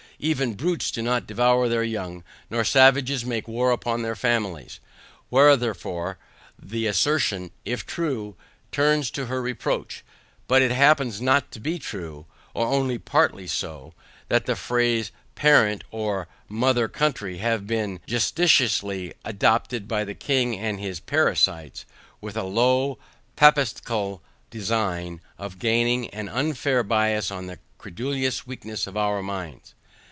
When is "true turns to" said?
7.87-9.25